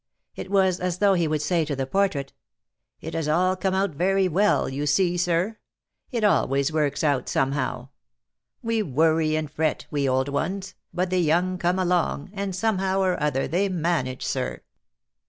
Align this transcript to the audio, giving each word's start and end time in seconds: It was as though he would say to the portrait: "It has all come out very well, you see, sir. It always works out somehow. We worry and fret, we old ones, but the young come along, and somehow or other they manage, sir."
It 0.35 0.49
was 0.49 0.79
as 0.79 0.97
though 0.97 1.13
he 1.13 1.27
would 1.27 1.43
say 1.43 1.63
to 1.63 1.75
the 1.75 1.85
portrait: 1.85 2.33
"It 3.01 3.13
has 3.13 3.27
all 3.27 3.55
come 3.55 3.75
out 3.75 3.91
very 3.91 4.27
well, 4.27 4.67
you 4.67 4.87
see, 4.87 5.15
sir. 5.15 5.57
It 6.09 6.23
always 6.23 6.73
works 6.73 7.03
out 7.03 7.29
somehow. 7.29 7.89
We 8.63 8.81
worry 8.81 9.35
and 9.35 9.51
fret, 9.51 9.85
we 9.91 10.09
old 10.09 10.27
ones, 10.27 10.73
but 10.91 11.11
the 11.11 11.19
young 11.19 11.59
come 11.59 11.77
along, 11.77 12.31
and 12.33 12.55
somehow 12.55 12.99
or 12.99 13.21
other 13.21 13.47
they 13.47 13.69
manage, 13.69 14.25
sir." 14.25 14.63